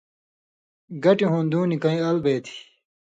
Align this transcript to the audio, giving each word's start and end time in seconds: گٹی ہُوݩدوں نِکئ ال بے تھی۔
گٹی 1.03 1.25
ہُوݩدوں 1.31 1.65
نِکئ 1.69 1.97
ال 2.07 2.17
بے 2.23 2.35
تھی۔ 2.43 2.55